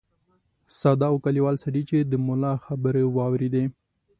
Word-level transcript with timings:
ساده 0.79 1.05
او 1.11 1.15
کلیوال 1.25 1.55
سړي 1.63 1.81
چې 1.89 1.97
د 2.11 2.13
ملا 2.27 2.53
خبرې 2.65 3.03
واورېدې. 3.15 3.63